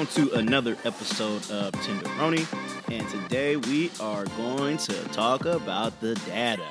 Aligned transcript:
Welcome 0.00 0.28
to 0.28 0.34
another 0.38 0.78
episode 0.86 1.50
of 1.50 1.74
Tinderoni, 1.74 2.46
and 2.90 3.06
today 3.10 3.56
we 3.56 3.90
are 4.00 4.24
going 4.24 4.78
to 4.78 4.94
talk 5.08 5.44
about 5.44 6.00
the 6.00 6.14
data. 6.26 6.64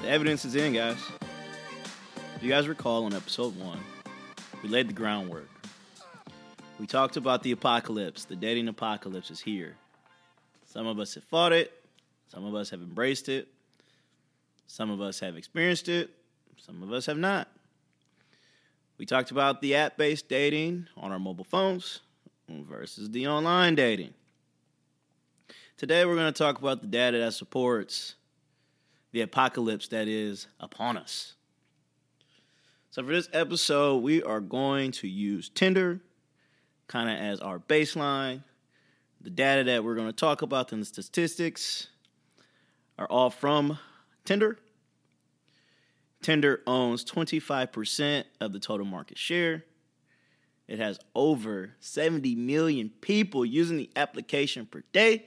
The 0.00 0.08
evidence 0.08 0.44
is 0.44 0.54
in, 0.54 0.72
guys. 0.72 0.98
If 2.36 2.44
you 2.44 2.48
guys 2.48 2.68
recall 2.68 3.06
on 3.06 3.12
episode 3.12 3.58
one, 3.58 3.80
we 4.62 4.68
laid 4.68 4.88
the 4.88 4.92
groundwork. 4.92 5.48
We 6.78 6.86
talked 6.86 7.16
about 7.16 7.42
the 7.42 7.50
apocalypse. 7.50 8.24
The 8.24 8.36
dating 8.36 8.68
apocalypse 8.68 9.32
is 9.32 9.40
here. 9.40 9.74
Some 10.66 10.86
of 10.86 11.00
us 11.00 11.14
have 11.14 11.24
fought 11.24 11.52
it, 11.52 11.72
some 12.28 12.44
of 12.44 12.54
us 12.54 12.70
have 12.70 12.82
embraced 12.82 13.28
it, 13.28 13.48
some 14.68 14.92
of 14.92 15.00
us 15.00 15.18
have 15.18 15.36
experienced 15.36 15.88
it, 15.88 16.10
some 16.56 16.84
of 16.84 16.92
us 16.92 17.06
have 17.06 17.18
not. 17.18 17.48
We 19.00 19.06
talked 19.06 19.30
about 19.30 19.62
the 19.62 19.76
app 19.76 19.96
based 19.96 20.28
dating 20.28 20.86
on 20.94 21.10
our 21.10 21.18
mobile 21.18 21.46
phones 21.46 22.00
versus 22.50 23.08
the 23.08 23.28
online 23.28 23.74
dating. 23.74 24.12
Today, 25.78 26.04
we're 26.04 26.16
going 26.16 26.30
to 26.30 26.38
talk 26.38 26.58
about 26.58 26.82
the 26.82 26.86
data 26.86 27.16
that 27.16 27.32
supports 27.32 28.16
the 29.12 29.22
apocalypse 29.22 29.88
that 29.88 30.06
is 30.06 30.48
upon 30.60 30.98
us. 30.98 31.32
So, 32.90 33.02
for 33.02 33.10
this 33.10 33.30
episode, 33.32 34.02
we 34.02 34.22
are 34.22 34.38
going 34.38 34.92
to 34.92 35.08
use 35.08 35.48
Tinder 35.48 36.00
kind 36.86 37.08
of 37.08 37.16
as 37.16 37.40
our 37.40 37.58
baseline. 37.58 38.44
The 39.22 39.30
data 39.30 39.64
that 39.64 39.82
we're 39.82 39.94
going 39.94 40.08
to 40.08 40.12
talk 40.12 40.42
about 40.42 40.72
and 40.72 40.82
the 40.82 40.84
statistics 40.84 41.86
are 42.98 43.06
all 43.06 43.30
from 43.30 43.78
Tinder. 44.26 44.58
Tinder 46.22 46.60
owns 46.66 47.04
25% 47.04 48.24
of 48.40 48.52
the 48.52 48.60
total 48.60 48.86
market 48.86 49.18
share. 49.18 49.64
It 50.68 50.78
has 50.78 51.00
over 51.14 51.72
70 51.80 52.34
million 52.36 52.90
people 53.00 53.44
using 53.44 53.76
the 53.76 53.90
application 53.96 54.66
per 54.66 54.82
day. 54.92 55.26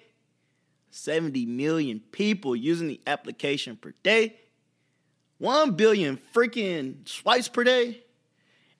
70 0.91 1.45
million 1.47 1.99
people 2.11 2.55
using 2.55 2.87
the 2.87 3.01
application 3.07 3.75
per 3.75 3.93
day. 4.03 4.35
1 5.39 5.71
billion 5.71 6.17
freaking 6.33 7.07
swipes 7.07 7.47
per 7.47 7.63
day. 7.63 8.03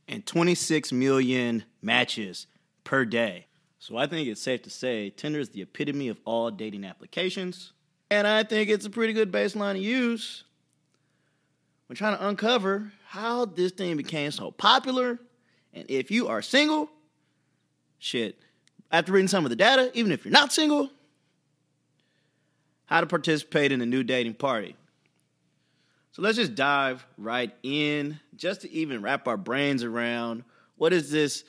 And 0.07 0.25
26 0.25 0.91
million 0.91 1.63
matches 1.81 2.47
per 2.83 3.05
day. 3.05 3.47
So 3.79 3.97
I 3.97 4.07
think 4.07 4.27
it's 4.29 4.41
safe 4.41 4.61
to 4.63 4.69
say 4.69 5.09
Tinder 5.09 5.39
is 5.39 5.49
the 5.49 5.61
epitome 5.61 6.07
of 6.07 6.19
all 6.23 6.51
dating 6.51 6.85
applications. 6.85 7.73
And 8.09 8.27
I 8.27 8.43
think 8.43 8.69
it's 8.69 8.85
a 8.85 8.89
pretty 8.89 9.13
good 9.13 9.31
baseline 9.31 9.73
to 9.73 9.79
use 9.79 10.43
we're 11.93 11.97
trying 11.97 12.17
to 12.17 12.27
uncover 12.27 12.91
how 13.05 13.45
this 13.45 13.71
thing 13.71 13.95
became 13.97 14.31
so 14.31 14.49
popular. 14.49 15.19
And 15.75 15.85
if 15.91 16.09
you 16.09 16.27
are 16.27 16.41
single, 16.41 16.89
shit, 17.99 18.39
after 18.91 19.11
reading 19.11 19.27
some 19.27 19.45
of 19.45 19.51
the 19.51 19.55
data, 19.55 19.91
even 19.93 20.11
if 20.11 20.25
you're 20.25 20.31
not 20.31 20.51
single, 20.51 20.89
how 22.87 23.01
to 23.01 23.05
participate 23.05 23.71
in 23.71 23.79
a 23.79 23.85
new 23.85 24.01
dating 24.01 24.33
party. 24.33 24.75
So 26.13 26.23
let's 26.23 26.35
just 26.35 26.55
dive 26.55 27.05
right 27.15 27.53
in 27.61 28.19
just 28.35 28.61
to 28.61 28.71
even 28.71 29.03
wrap 29.03 29.27
our 29.27 29.37
brains 29.37 29.83
around 29.83 30.45
what 30.77 30.93
is 30.93 31.11
this 31.11 31.43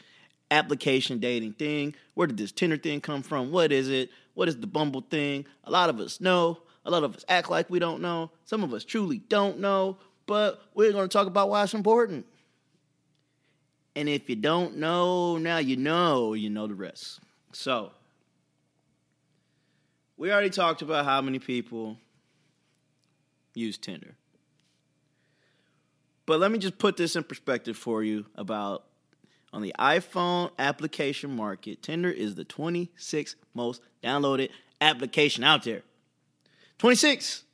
application 0.51 1.21
dating 1.21 1.55
thing? 1.55 1.95
Where 2.13 2.27
did 2.27 2.37
this 2.37 2.53
Tinder 2.53 2.77
thing 2.77 3.01
come 3.01 3.23
from? 3.23 3.51
What 3.51 3.73
is 3.73 3.89
it? 3.89 4.11
What 4.35 4.49
is 4.49 4.59
the 4.59 4.67
Bumble 4.67 5.07
thing? 5.09 5.47
A 5.65 5.71
lot 5.71 5.89
of 5.89 5.99
us 6.01 6.21
know. 6.21 6.59
A 6.85 6.91
lot 6.91 7.03
of 7.03 7.17
us 7.17 7.25
act 7.31 7.49
like 7.49 7.71
we 7.71 7.79
don't 7.79 8.03
know. 8.03 8.31
Some 8.45 8.63
of 8.63 8.75
us 8.75 8.85
truly 8.85 9.17
don't 9.17 9.59
know 9.59 9.97
but 10.27 10.63
we're 10.75 10.93
going 10.93 11.09
to 11.09 11.13
talk 11.13 11.27
about 11.27 11.49
why 11.49 11.63
it's 11.63 11.75
important. 11.75 12.27
And 13.97 14.09
if 14.09 14.29
you 14.29 14.37
don't 14.37 14.77
know, 14.77 15.39
now 15.39 15.59
you 15.59 15.77
know, 15.77 16.35
you 16.35 16.51
know 16.51 16.67
the 16.67 16.75
rest. 16.75 17.21
So, 17.53 17.93
we 20.17 20.33
already 20.33 20.51
talked 20.51 20.83
about 20.83 21.05
how 21.05 21.21
many 21.21 21.39
people 21.39 21.97
use 23.55 23.79
Tinder. 23.79 24.17
But 26.27 26.41
let 26.41 26.51
me 26.51 26.59
just 26.59 26.79
put 26.79 26.97
this 26.97 27.17
in 27.17 27.23
perspective 27.23 27.77
for 27.77 28.03
you 28.03 28.27
about 28.35 28.85
on 29.53 29.63
the 29.63 29.75
iPhone 29.79 30.51
application 30.59 31.37
market, 31.37 31.83
Tinder 31.83 32.11
is 32.11 32.35
the 32.35 32.45
26th 32.45 33.37
most 33.55 33.83
downloaded 34.03 34.51
application 34.81 35.45
out 35.45 35.63
there. 35.63 35.83
26. 36.79 37.45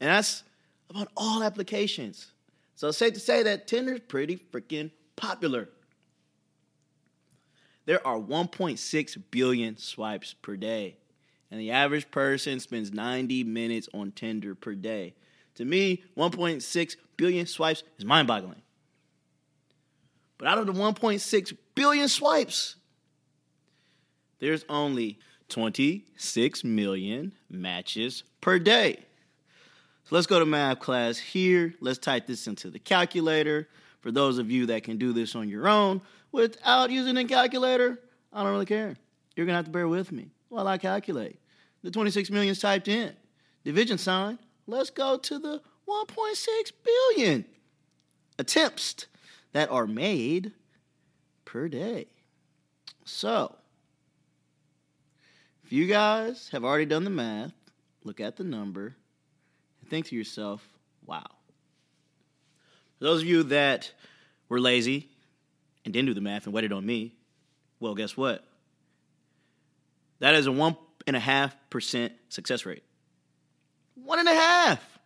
And 0.00 0.10
that's 0.10 0.42
about 0.90 1.08
all 1.16 1.42
applications. 1.42 2.32
So 2.74 2.88
it's 2.88 2.98
safe 2.98 3.14
to 3.14 3.20
say 3.20 3.42
that 3.44 3.66
Tinder's 3.66 4.00
pretty 4.00 4.36
freaking 4.36 4.90
popular. 5.16 5.68
There 7.86 8.06
are 8.06 8.18
1.6 8.18 9.22
billion 9.30 9.76
swipes 9.76 10.34
per 10.34 10.56
day, 10.56 10.96
and 11.50 11.60
the 11.60 11.70
average 11.70 12.10
person 12.10 12.60
spends 12.60 12.92
90 12.92 13.44
minutes 13.44 13.88
on 13.94 14.12
Tinder 14.12 14.54
per 14.54 14.74
day. 14.74 15.14
To 15.56 15.64
me, 15.64 16.04
1.6 16.16 16.96
billion 17.16 17.46
swipes 17.46 17.82
is 17.98 18.04
mind 18.04 18.28
boggling. 18.28 18.62
But 20.38 20.48
out 20.48 20.58
of 20.58 20.66
the 20.66 20.72
1.6 20.72 21.56
billion 21.74 22.08
swipes, 22.08 22.76
there's 24.38 24.64
only 24.68 25.18
26 25.48 26.64
million 26.64 27.32
matches 27.50 28.24
per 28.40 28.58
day. 28.58 29.04
So 30.10 30.16
let's 30.16 30.26
go 30.26 30.40
to 30.40 30.44
math 30.44 30.80
class 30.80 31.18
here. 31.18 31.72
Let's 31.80 31.98
type 31.98 32.26
this 32.26 32.48
into 32.48 32.68
the 32.68 32.80
calculator. 32.80 33.68
For 34.00 34.10
those 34.10 34.38
of 34.38 34.50
you 34.50 34.66
that 34.66 34.82
can 34.82 34.98
do 34.98 35.12
this 35.12 35.36
on 35.36 35.48
your 35.48 35.68
own 35.68 36.00
without 36.32 36.90
using 36.90 37.16
a 37.16 37.24
calculator, 37.24 38.00
I 38.32 38.42
don't 38.42 38.50
really 38.50 38.66
care. 38.66 38.96
You're 39.36 39.46
going 39.46 39.52
to 39.52 39.58
have 39.58 39.66
to 39.66 39.70
bear 39.70 39.86
with 39.86 40.10
me 40.10 40.32
while 40.48 40.66
I 40.66 40.78
calculate. 40.78 41.38
The 41.84 41.92
26 41.92 42.28
million 42.30 42.50
is 42.50 42.58
typed 42.58 42.88
in. 42.88 43.12
Division 43.62 43.98
sign. 43.98 44.40
Let's 44.66 44.90
go 44.90 45.16
to 45.16 45.38
the 45.38 45.62
1.6 45.88 46.72
billion 47.14 47.44
attempts 48.36 49.06
that 49.52 49.70
are 49.70 49.86
made 49.86 50.50
per 51.44 51.68
day. 51.68 52.06
So, 53.04 53.54
if 55.62 55.72
you 55.72 55.86
guys 55.86 56.48
have 56.50 56.64
already 56.64 56.86
done 56.86 57.04
the 57.04 57.10
math, 57.10 57.52
look 58.02 58.18
at 58.18 58.36
the 58.36 58.42
number 58.42 58.96
think 59.90 60.06
to 60.06 60.16
yourself, 60.16 60.66
wow. 61.04 61.26
For 62.98 63.04
those 63.04 63.22
of 63.22 63.28
you 63.28 63.42
that 63.44 63.92
were 64.48 64.60
lazy 64.60 65.08
and 65.84 65.92
didn't 65.92 66.06
do 66.06 66.14
the 66.14 66.20
math 66.20 66.46
and 66.46 66.54
waited 66.54 66.72
on 66.72 66.86
me, 66.86 67.14
well, 67.80 67.94
guess 67.94 68.16
what? 68.16 68.44
That 70.20 70.34
is 70.34 70.46
a 70.46 70.52
one 70.52 70.76
and 71.06 71.16
a 71.16 71.20
half 71.20 71.56
percent 71.70 72.12
success 72.28 72.64
rate. 72.64 72.84
One 73.94 74.18
and 74.18 74.28
a 74.28 74.34
half. 74.34 74.98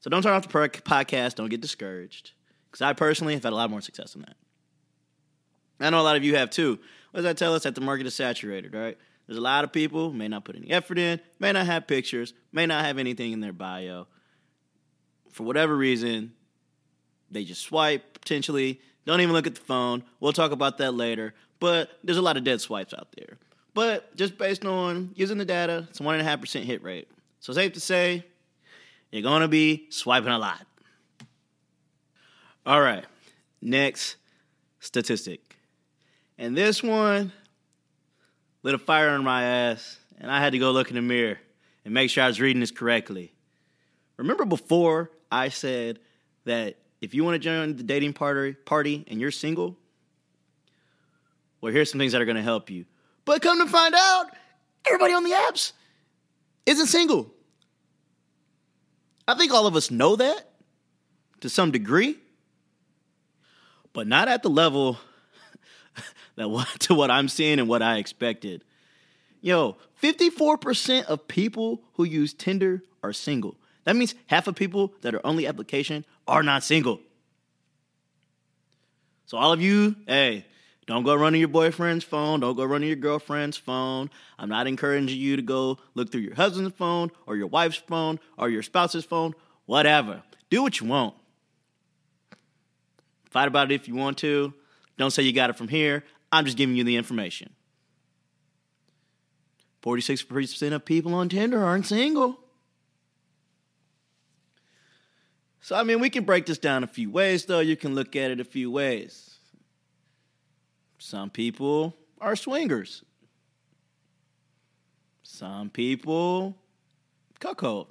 So 0.00 0.10
don't 0.10 0.22
turn 0.22 0.32
off 0.32 0.46
the 0.46 0.48
podcast. 0.48 1.36
Don't 1.36 1.48
get 1.48 1.60
discouraged. 1.60 2.32
Because 2.70 2.82
I 2.82 2.92
personally 2.92 3.34
have 3.34 3.44
had 3.44 3.52
a 3.52 3.56
lot 3.56 3.70
more 3.70 3.80
success 3.80 4.12
than 4.12 4.22
that. 4.22 4.36
I 5.80 5.90
know 5.90 6.00
a 6.00 6.02
lot 6.02 6.16
of 6.16 6.24
you 6.24 6.36
have 6.36 6.50
too. 6.50 6.78
What 7.12 7.18
does 7.18 7.24
that 7.24 7.36
tell 7.36 7.54
us? 7.54 7.62
That 7.62 7.74
the 7.74 7.80
market 7.80 8.06
is 8.06 8.14
saturated, 8.14 8.74
right? 8.74 8.98
There's 9.26 9.38
a 9.38 9.42
lot 9.42 9.64
of 9.64 9.72
people 9.72 10.12
may 10.12 10.28
not 10.28 10.44
put 10.44 10.56
any 10.56 10.70
effort 10.70 10.98
in, 10.98 11.20
may 11.38 11.52
not 11.52 11.66
have 11.66 11.86
pictures, 11.86 12.34
may 12.52 12.66
not 12.66 12.84
have 12.84 12.98
anything 12.98 13.32
in 13.32 13.40
their 13.40 13.52
bio. 13.52 14.06
For 15.30 15.44
whatever 15.44 15.74
reason, 15.76 16.32
they 17.30 17.44
just 17.44 17.62
swipe 17.62 18.20
potentially, 18.20 18.80
don't 19.06 19.20
even 19.20 19.32
look 19.32 19.46
at 19.46 19.54
the 19.54 19.60
phone. 19.60 20.04
We'll 20.20 20.32
talk 20.32 20.52
about 20.52 20.78
that 20.78 20.94
later. 20.94 21.34
But 21.60 21.90
there's 22.02 22.18
a 22.18 22.22
lot 22.22 22.36
of 22.36 22.44
dead 22.44 22.60
swipes 22.60 22.94
out 22.94 23.08
there. 23.16 23.38
But 23.74 24.14
just 24.16 24.38
based 24.38 24.64
on 24.64 25.10
using 25.14 25.38
the 25.38 25.44
data, 25.44 25.86
it's 25.90 26.00
a 26.00 26.02
one 26.02 26.14
and 26.14 26.22
a 26.22 26.24
half 26.24 26.40
percent 26.40 26.64
hit 26.64 26.82
rate. 26.82 27.08
So 27.40 27.52
safe 27.52 27.72
to 27.72 27.80
say, 27.80 28.24
you're 29.10 29.22
gonna 29.22 29.48
be 29.48 29.86
swiping 29.90 30.32
a 30.32 30.38
lot. 30.38 30.66
All 32.66 32.80
right, 32.80 33.04
next 33.60 34.16
statistic. 34.80 35.56
And 36.38 36.56
this 36.56 36.82
one 36.82 37.32
lit 38.64 38.74
a 38.74 38.78
fire 38.78 39.10
on 39.10 39.22
my 39.22 39.44
ass, 39.44 39.98
and 40.18 40.28
I 40.30 40.40
had 40.40 40.52
to 40.52 40.58
go 40.58 40.72
look 40.72 40.88
in 40.88 40.96
the 40.96 41.02
mirror 41.02 41.38
and 41.84 41.94
make 41.94 42.10
sure 42.10 42.24
I 42.24 42.26
was 42.26 42.40
reading 42.40 42.60
this 42.60 42.72
correctly. 42.72 43.32
Remember 44.16 44.44
before 44.44 45.10
I 45.30 45.50
said 45.50 46.00
that 46.46 46.78
if 47.00 47.14
you 47.14 47.22
want 47.24 47.34
to 47.34 47.38
join 47.38 47.76
the 47.76 47.82
dating 47.82 48.14
party, 48.14 48.54
party 48.54 49.04
and 49.06 49.20
you're 49.20 49.30
single, 49.30 49.76
well, 51.60 51.72
here's 51.72 51.90
some 51.90 51.98
things 51.98 52.12
that 52.12 52.22
are 52.22 52.24
going 52.24 52.36
to 52.36 52.42
help 52.42 52.70
you. 52.70 52.86
But 53.26 53.42
come 53.42 53.58
to 53.58 53.70
find 53.70 53.94
out, 53.94 54.26
everybody 54.86 55.12
on 55.12 55.24
the 55.24 55.30
apps 55.30 55.72
isn't 56.64 56.86
single. 56.86 57.30
I 59.28 59.34
think 59.34 59.52
all 59.52 59.66
of 59.66 59.76
us 59.76 59.90
know 59.90 60.16
that 60.16 60.50
to 61.40 61.50
some 61.50 61.70
degree, 61.70 62.16
but 63.92 64.06
not 64.06 64.28
at 64.28 64.42
the 64.42 64.50
level 64.50 64.98
that 66.36 66.48
what, 66.48 66.68
to 66.80 66.94
what 66.94 67.10
I'm 67.10 67.28
seeing 67.28 67.58
and 67.58 67.68
what 67.68 67.82
I 67.82 67.98
expected. 67.98 68.64
Yo, 69.40 69.76
54% 70.02 71.04
of 71.04 71.28
people 71.28 71.82
who 71.94 72.04
use 72.04 72.32
Tinder 72.32 72.82
are 73.02 73.12
single. 73.12 73.56
That 73.84 73.96
means 73.96 74.14
half 74.26 74.46
of 74.46 74.54
people 74.54 74.94
that 75.02 75.14
are 75.14 75.26
on 75.26 75.36
the 75.36 75.46
application 75.46 76.04
are 76.26 76.42
not 76.42 76.64
single. 76.64 77.00
So 79.26 79.36
all 79.36 79.52
of 79.52 79.60
you, 79.60 79.96
hey, 80.06 80.46
Don't 80.86 81.02
go 81.02 81.14
running 81.14 81.40
your 81.40 81.48
boyfriend's 81.48 82.04
phone. 82.04 82.40
Don't 82.40 82.56
go 82.56 82.64
running 82.64 82.88
your 82.88 82.96
girlfriend's 82.96 83.56
phone. 83.56 84.10
I'm 84.38 84.50
not 84.50 84.66
encouraging 84.66 85.16
you 85.18 85.36
to 85.36 85.42
go 85.42 85.78
look 85.94 86.12
through 86.12 86.20
your 86.20 86.34
husband's 86.34 86.74
phone 86.74 87.10
or 87.26 87.36
your 87.36 87.46
wife's 87.46 87.76
phone 87.76 88.20
or 88.36 88.50
your 88.50 88.62
spouse's 88.62 89.04
phone. 89.04 89.34
Whatever. 89.66 90.22
Do 90.50 90.62
what 90.62 90.80
you 90.80 90.86
want. 90.86 91.14
Fight 93.30 93.48
about 93.48 93.72
it 93.72 93.74
if 93.74 93.88
you 93.88 93.94
want 93.94 94.18
to. 94.18 94.52
Don't 94.98 95.10
say 95.10 95.22
you 95.22 95.32
got 95.32 95.50
it 95.50 95.56
from 95.56 95.68
here. 95.68 96.04
I'm 96.34 96.44
just 96.44 96.56
giving 96.56 96.74
you 96.74 96.82
the 96.82 96.96
information. 96.96 97.50
46% 99.84 100.72
of 100.72 100.84
people 100.84 101.14
on 101.14 101.28
Tinder 101.28 101.62
aren't 101.62 101.86
single. 101.86 102.40
So, 105.60 105.76
I 105.76 105.84
mean, 105.84 106.00
we 106.00 106.10
can 106.10 106.24
break 106.24 106.46
this 106.46 106.58
down 106.58 106.82
a 106.82 106.88
few 106.88 107.08
ways, 107.08 107.44
though. 107.44 107.60
You 107.60 107.76
can 107.76 107.94
look 107.94 108.16
at 108.16 108.32
it 108.32 108.40
a 108.40 108.44
few 108.44 108.68
ways. 108.68 109.36
Some 110.98 111.30
people 111.30 111.94
are 112.20 112.34
swingers, 112.34 113.04
some 115.22 115.70
people 115.70 116.56
cuckold, 117.38 117.88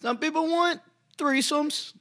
some 0.00 0.16
people 0.16 0.48
want 0.48 0.80
threesomes, 1.18 1.92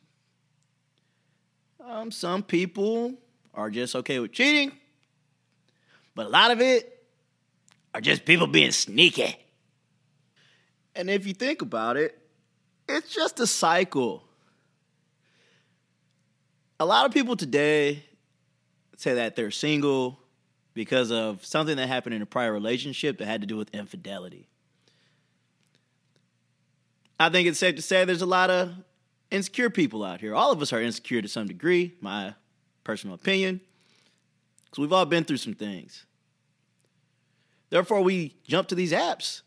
um, 1.83 2.12
some 2.12 2.44
people 2.44 3.15
are 3.56 3.71
just 3.71 3.95
okay 3.95 4.19
with 4.19 4.31
cheating, 4.31 4.71
but 6.18 6.25
a 6.25 6.30
lot 6.30 6.52
of 6.52 6.60
it 6.60 7.06
are 7.94 8.02
just 8.02 8.25
people 8.25 8.48
being 8.48 8.72
sneaky. 8.72 9.38
And 10.96 11.10
if 11.10 11.25
you 11.25 11.34
think 11.34 11.62
about 11.62 11.96
it, 11.96 12.18
it's 12.90 13.14
just 13.14 13.40
a 13.40 13.48
cycle 13.48 14.28
a 16.80 16.86
lot 16.86 17.06
of 17.06 17.12
people 17.12 17.36
today 17.36 18.04
say 18.98 19.16
that 19.16 19.36
they're 19.36 19.52
single 19.52 20.19
because 20.74 21.12
of 21.12 21.44
something 21.44 21.78
that 21.78 21.88
happened 21.88 22.16
in 22.16 22.22
a 22.22 22.25
prior 22.25 22.54
relationship 22.54 23.18
that 23.18 23.25
had 23.25 23.42
to 23.42 23.48
do 23.48 23.58
with 23.58 23.74
infidelity. 23.74 24.48
I 27.20 27.30
think 27.30 27.48
it's 27.48 27.58
safe 27.58 27.75
to 27.75 27.81
say 27.81 28.06
there's 28.06 28.22
a 28.22 28.28
lot 28.28 28.52
of 28.52 28.74
insecure 29.31 29.72
people 29.72 30.04
out 30.04 30.22
here. 30.22 30.36
All 30.36 30.52
of 30.52 30.62
us 30.62 30.72
are 30.72 30.81
insecure 30.81 31.22
to 31.22 31.28
some 31.28 31.48
degree, 31.48 31.96
my 32.00 32.36
personal 32.84 33.16
opinion, 33.16 33.60
because 34.66 34.80
we've 34.80 34.94
all 34.94 35.06
been 35.06 35.24
through 35.24 35.38
some 35.38 35.56
things. 35.56 36.06
Therefore, 37.69 38.02
we 38.02 38.36
jump 38.46 38.68
to 38.69 38.75
these 38.75 38.92
apps 38.92 39.42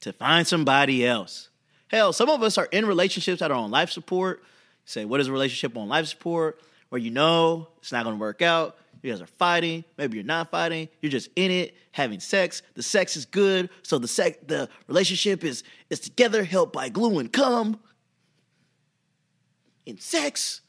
to 0.00 0.12
find 0.12 0.46
somebody 0.46 1.06
else. 1.06 1.48
Hell, 1.88 2.12
some 2.12 2.28
of 2.28 2.42
us 2.42 2.58
are 2.58 2.68
in 2.72 2.86
relationships 2.86 3.40
that 3.40 3.50
are 3.50 3.56
on 3.56 3.70
life 3.70 3.90
support 3.90 4.42
say, 4.86 5.04
what 5.04 5.20
is 5.20 5.28
a 5.28 5.32
relationship 5.32 5.76
on 5.76 5.88
life 5.88 6.06
support? 6.06 6.60
Where 6.88 7.00
you 7.00 7.10
know 7.10 7.68
it's 7.78 7.92
not 7.92 8.04
gonna 8.04 8.16
work 8.16 8.40
out. 8.40 8.78
You 9.02 9.12
guys 9.12 9.20
are 9.20 9.26
fighting. 9.26 9.84
Maybe 9.98 10.16
you're 10.16 10.24
not 10.24 10.50
fighting. 10.50 10.88
You're 11.00 11.12
just 11.12 11.28
in 11.36 11.50
it, 11.50 11.76
having 11.92 12.20
sex. 12.20 12.62
The 12.74 12.82
sex 12.82 13.16
is 13.16 13.26
good, 13.26 13.68
so 13.82 13.98
the 13.98 14.08
sex, 14.08 14.38
the 14.46 14.68
relationship 14.86 15.44
is 15.44 15.64
is 15.90 16.00
together, 16.00 16.44
held 16.44 16.72
by 16.72 16.88
glue 16.88 17.18
and 17.18 17.32
cum. 17.32 17.78
In 19.84 19.98
sex 19.98 20.62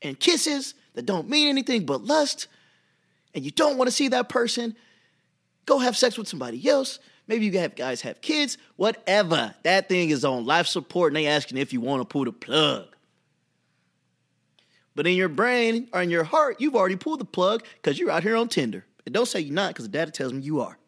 and 0.00 0.18
kisses 0.18 0.74
that 0.94 1.04
don't 1.04 1.28
mean 1.28 1.48
anything 1.48 1.84
but 1.84 2.04
lust, 2.04 2.46
and 3.34 3.44
you 3.44 3.50
don't 3.50 3.76
want 3.76 3.88
to 3.88 3.92
see 3.92 4.08
that 4.08 4.28
person. 4.28 4.76
Go 5.66 5.78
have 5.78 5.96
sex 5.96 6.16
with 6.16 6.28
somebody 6.28 6.66
else. 6.68 6.98
Maybe 7.28 7.46
you 7.46 7.58
have 7.58 7.74
guys 7.74 8.00
have 8.02 8.20
kids, 8.20 8.56
whatever. 8.76 9.54
That 9.64 9.88
thing 9.88 10.10
is 10.10 10.24
on 10.24 10.46
life 10.46 10.68
support, 10.68 11.10
and 11.10 11.16
they 11.16 11.26
asking 11.26 11.58
if 11.58 11.72
you 11.72 11.80
want 11.80 12.02
to 12.02 12.04
pull 12.04 12.24
the 12.24 12.32
plug. 12.32 12.86
But 14.94 15.06
in 15.06 15.14
your 15.14 15.28
brain 15.28 15.88
or 15.92 16.00
in 16.02 16.10
your 16.10 16.24
heart, 16.24 16.60
you've 16.60 16.74
already 16.74 16.96
pulled 16.96 17.20
the 17.20 17.26
plug 17.26 17.64
because 17.74 17.98
you're 17.98 18.10
out 18.10 18.22
here 18.22 18.36
on 18.36 18.48
Tinder. 18.48 18.84
And 19.04 19.14
don't 19.14 19.26
say 19.26 19.40
you're 19.40 19.54
not 19.54 19.68
because 19.68 19.84
the 19.84 19.90
data 19.90 20.10
tells 20.10 20.32
me 20.32 20.40
you 20.40 20.60
are. 20.60 20.78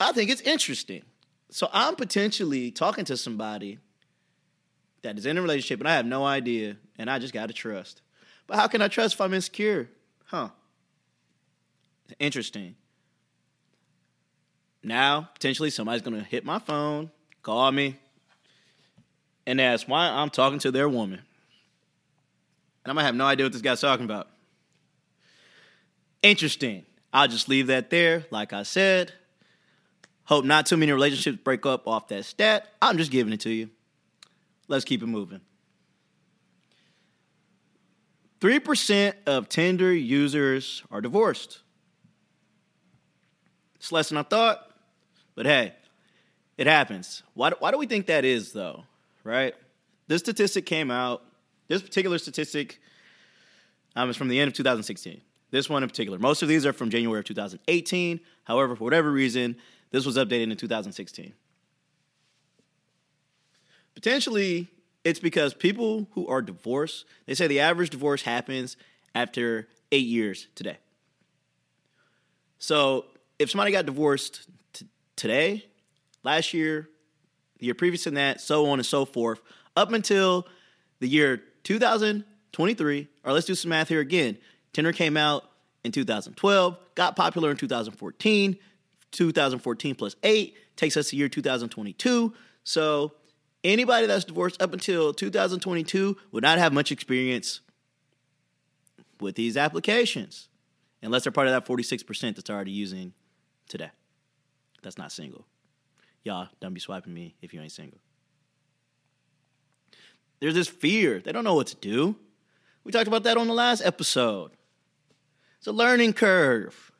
I 0.00 0.12
think 0.12 0.30
it's 0.30 0.40
interesting. 0.40 1.02
So 1.50 1.68
I'm 1.72 1.96
potentially 1.96 2.70
talking 2.70 3.04
to 3.06 3.16
somebody 3.16 3.78
that 5.02 5.18
is 5.18 5.26
in 5.26 5.36
a 5.36 5.42
relationship 5.42 5.80
and 5.80 5.88
I 5.88 5.94
have 5.94 6.06
no 6.06 6.24
idea 6.24 6.76
and 6.96 7.10
I 7.10 7.18
just 7.18 7.34
got 7.34 7.46
to 7.46 7.54
trust. 7.54 8.02
But 8.46 8.56
how 8.56 8.68
can 8.68 8.80
I 8.80 8.88
trust 8.88 9.14
if 9.14 9.20
I'm 9.20 9.34
insecure? 9.34 9.90
Huh. 10.26 10.48
Interesting. 12.18 12.74
Now, 14.82 15.28
potentially 15.34 15.70
somebody's 15.70 16.02
going 16.02 16.18
to 16.18 16.24
hit 16.24 16.44
my 16.44 16.58
phone, 16.58 17.10
call 17.42 17.70
me, 17.72 17.96
and 19.48 19.62
ask 19.62 19.88
why 19.88 20.08
I'm 20.08 20.28
talking 20.28 20.58
to 20.60 20.70
their 20.70 20.88
woman. 20.88 21.20
And 22.84 22.90
I'm 22.90 22.94
gonna 22.96 23.06
have 23.06 23.14
no 23.14 23.24
idea 23.24 23.46
what 23.46 23.52
this 23.54 23.62
guy's 23.62 23.80
talking 23.80 24.04
about. 24.04 24.28
Interesting. 26.22 26.84
I'll 27.12 27.28
just 27.28 27.48
leave 27.48 27.68
that 27.68 27.88
there. 27.88 28.26
Like 28.30 28.52
I 28.52 28.62
said, 28.62 29.12
hope 30.24 30.44
not 30.44 30.66
too 30.66 30.76
many 30.76 30.92
relationships 30.92 31.38
break 31.42 31.64
up 31.64 31.88
off 31.88 32.08
that 32.08 32.26
stat. 32.26 32.68
I'm 32.82 32.98
just 32.98 33.10
giving 33.10 33.32
it 33.32 33.40
to 33.40 33.50
you. 33.50 33.70
Let's 34.68 34.84
keep 34.84 35.02
it 35.02 35.06
moving. 35.06 35.40
3% 38.40 39.14
of 39.26 39.48
Tinder 39.48 39.92
users 39.92 40.82
are 40.90 41.00
divorced. 41.00 41.60
It's 43.78 43.92
less 43.92 44.08
than 44.08 44.18
I 44.18 44.22
thought, 44.22 44.70
but 45.34 45.46
hey, 45.46 45.72
it 46.56 46.66
happens. 46.66 47.22
Why, 47.34 47.52
why 47.58 47.70
do 47.70 47.78
we 47.78 47.86
think 47.86 48.06
that 48.06 48.24
is, 48.24 48.52
though? 48.52 48.84
right? 49.28 49.54
This 50.06 50.20
statistic 50.20 50.66
came 50.66 50.90
out, 50.90 51.22
this 51.68 51.82
particular 51.82 52.18
statistic 52.18 52.80
um, 53.94 54.08
is 54.08 54.16
from 54.16 54.28
the 54.28 54.40
end 54.40 54.48
of 54.48 54.54
2016. 54.54 55.20
This 55.50 55.68
one 55.68 55.82
in 55.82 55.88
particular. 55.88 56.18
Most 56.18 56.42
of 56.42 56.48
these 56.48 56.66
are 56.66 56.72
from 56.72 56.90
January 56.90 57.20
of 57.20 57.24
2018. 57.26 58.20
However, 58.44 58.74
for 58.74 58.84
whatever 58.84 59.10
reason, 59.10 59.56
this 59.90 60.04
was 60.04 60.16
updated 60.16 60.50
in 60.50 60.56
2016. 60.56 61.32
Potentially, 63.94 64.68
it's 65.04 65.20
because 65.20 65.54
people 65.54 66.08
who 66.12 66.26
are 66.26 66.42
divorced, 66.42 67.04
they 67.26 67.34
say 67.34 67.46
the 67.46 67.60
average 67.60 67.90
divorce 67.90 68.22
happens 68.22 68.76
after 69.14 69.68
eight 69.90 70.06
years 70.06 70.48
today. 70.54 70.78
So 72.58 73.06
if 73.38 73.50
somebody 73.50 73.72
got 73.72 73.86
divorced 73.86 74.48
t- 74.72 74.86
today, 75.16 75.64
last 76.22 76.54
year, 76.54 76.88
the 77.58 77.66
year 77.66 77.74
previous 77.74 78.04
to 78.04 78.10
that, 78.12 78.40
so 78.40 78.66
on 78.70 78.78
and 78.78 78.86
so 78.86 79.04
forth, 79.04 79.40
up 79.76 79.92
until 79.92 80.46
the 81.00 81.08
year 81.08 81.42
2023, 81.64 83.08
or 83.24 83.32
let's 83.32 83.46
do 83.46 83.54
some 83.54 83.70
math 83.70 83.88
here 83.88 84.00
again. 84.00 84.38
Tinder 84.72 84.92
came 84.92 85.16
out 85.16 85.44
in 85.84 85.92
2012, 85.92 86.78
got 86.94 87.16
popular 87.16 87.50
in 87.50 87.56
2014. 87.56 88.58
2014 89.10 89.94
plus 89.94 90.16
8 90.22 90.56
takes 90.76 90.96
us 90.96 91.10
to 91.10 91.16
year 91.16 91.28
2022. 91.28 92.34
So 92.64 93.12
anybody 93.64 94.06
that's 94.06 94.24
divorced 94.24 94.60
up 94.60 94.72
until 94.72 95.12
2022 95.14 96.16
would 96.32 96.42
not 96.42 96.58
have 96.58 96.72
much 96.72 96.92
experience 96.92 97.60
with 99.20 99.34
these 99.34 99.56
applications 99.56 100.48
unless 101.02 101.24
they're 101.24 101.32
part 101.32 101.48
of 101.48 101.52
that 101.52 101.66
46% 101.66 102.36
that's 102.36 102.50
already 102.50 102.70
using 102.70 103.12
today. 103.68 103.90
That's 104.82 104.98
not 104.98 105.12
single. 105.12 105.46
Y'all, 106.24 106.48
don't 106.60 106.74
be 106.74 106.80
swiping 106.80 107.14
me 107.14 107.34
if 107.40 107.54
you 107.54 107.60
ain't 107.60 107.72
single. 107.72 107.98
There's 110.40 110.54
this 110.54 110.68
fear. 110.68 111.20
They 111.20 111.32
don't 111.32 111.44
know 111.44 111.54
what 111.54 111.68
to 111.68 111.76
do. 111.76 112.16
We 112.84 112.92
talked 112.92 113.08
about 113.08 113.24
that 113.24 113.36
on 113.36 113.48
the 113.48 113.54
last 113.54 113.82
episode. 113.84 114.52
It's 115.58 115.66
a 115.66 115.72
learning 115.72 116.12
curve. 116.12 116.92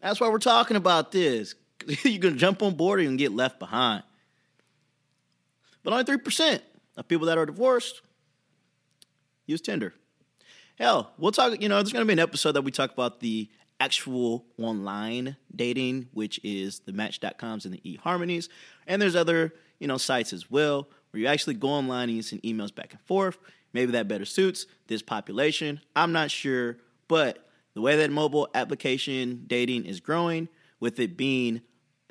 That's 0.00 0.20
why 0.20 0.28
we're 0.28 0.38
talking 0.38 0.76
about 0.76 1.12
this. 1.12 1.54
You're 2.04 2.18
going 2.18 2.34
to 2.34 2.40
jump 2.40 2.62
on 2.62 2.74
board 2.74 3.00
and 3.00 3.18
get 3.18 3.32
left 3.32 3.58
behind. 3.58 4.02
But 5.82 5.92
only 5.92 6.04
3% 6.04 6.60
of 6.96 7.08
people 7.08 7.26
that 7.28 7.38
are 7.38 7.46
divorced 7.46 8.02
use 9.46 9.60
Tinder. 9.60 9.94
Hell, 10.78 11.12
we'll 11.16 11.32
talk, 11.32 11.60
you 11.62 11.68
know, 11.68 11.76
there's 11.76 11.92
going 11.92 12.04
to 12.04 12.06
be 12.06 12.12
an 12.12 12.18
episode 12.18 12.52
that 12.52 12.62
we 12.62 12.70
talk 12.70 12.92
about 12.92 13.20
the 13.20 13.48
actual 13.80 14.44
online 14.58 15.36
dating, 15.54 16.08
which 16.12 16.40
is 16.42 16.80
the 16.80 16.92
Match.coms 16.92 17.64
and 17.64 17.74
the 17.74 17.98
eHarmonies, 17.98 18.48
and 18.86 19.00
there's 19.00 19.16
other 19.16 19.52
you 19.78 19.86
know 19.86 19.98
sites 19.98 20.32
as 20.32 20.50
well 20.50 20.88
where 21.10 21.20
you 21.20 21.26
actually 21.26 21.54
go 21.54 21.68
online 21.68 22.08
and 22.08 22.16
you 22.16 22.22
send 22.22 22.42
emails 22.42 22.74
back 22.74 22.92
and 22.92 23.00
forth. 23.02 23.38
Maybe 23.72 23.92
that 23.92 24.08
better 24.08 24.24
suits 24.24 24.66
this 24.86 25.02
population. 25.02 25.80
I'm 25.94 26.12
not 26.12 26.30
sure, 26.30 26.78
but 27.08 27.46
the 27.74 27.80
way 27.80 27.96
that 27.96 28.10
mobile 28.10 28.48
application 28.54 29.44
dating 29.46 29.84
is 29.84 30.00
growing, 30.00 30.48
with 30.80 30.98
it 30.98 31.16
being 31.16 31.60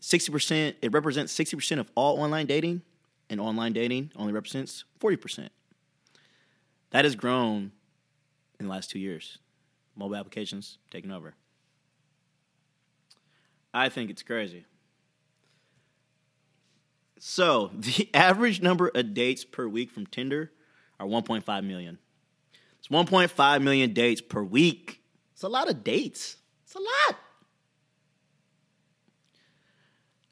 60%, 0.01 0.75
it 0.81 0.91
represents 0.91 1.38
60% 1.38 1.79
of 1.79 1.91
all 1.95 2.19
online 2.22 2.45
dating, 2.45 2.81
and 3.29 3.39
online 3.39 3.74
dating 3.74 4.12
only 4.15 4.34
represents 4.34 4.84
40%. 5.00 5.50
That 6.91 7.05
has 7.05 7.15
grown 7.15 7.72
in 8.60 8.67
the 8.67 8.72
last 8.72 8.91
two 8.91 9.00
years. 9.00 9.39
Mobile 9.95 10.15
applications 10.15 10.77
taking 10.91 11.12
over. 11.12 11.34
I 13.75 13.89
think 13.89 14.10
it's 14.10 14.24
crazy. 14.24 14.65
So, 17.20 17.72
the 17.77 18.10
average 18.13 18.62
number 18.62 18.89
of 18.96 19.13
dates 19.13 19.44
per 19.44 19.67
week 19.67 19.91
from 19.91 20.08
Tinder 20.08 20.51
are 20.98 21.05
1.5 21.05 21.65
million. 21.65 22.00
It's 22.79 22.88
1.5 22.88 23.62
million 23.62 23.94
dates 23.94 24.22
per 24.22 24.41
week. 24.41 25.01
It's 25.34 25.44
a 25.44 25.50
lot 25.50 25.70
of 25.70 25.84
dates. 25.84 26.38
It's 26.63 26.75
a 26.75 26.79
lot. 26.79 27.20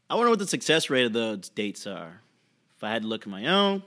I 0.09 0.15
wonder 0.15 0.29
what 0.29 0.39
the 0.39 0.47
success 0.47 0.89
rate 0.89 1.05
of 1.05 1.13
those 1.13 1.49
dates 1.49 1.85
are. 1.85 2.21
If 2.77 2.83
I 2.83 2.91
had 2.91 3.01
to 3.01 3.07
look 3.09 3.23
at 3.23 3.27
my 3.27 3.47
own, 3.47 3.83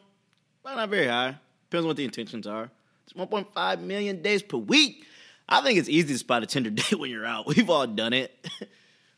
probably 0.63 0.81
not 0.83 0.91
very 0.91 1.07
high. 1.07 1.39
Depends 1.71 1.85
on 1.85 1.89
what 1.89 1.97
the 1.97 2.05
intentions 2.05 2.47
are. 2.47 2.71
It's 3.05 3.15
1.5 3.15 3.81
million 3.81 4.21
days 4.21 4.43
per 4.43 4.59
week. 4.59 5.07
I 5.49 5.63
think 5.63 5.79
it's 5.79 5.89
easy 5.89 6.09
to 6.09 6.19
spot 6.19 6.43
a 6.43 6.47
Tinder 6.47 6.71
date 6.83 6.99
when 6.99 7.11
you're 7.11 7.25
out. 7.25 7.47
We've 7.47 7.71
all 7.71 7.87
done 7.87 8.13
it. 8.13 8.47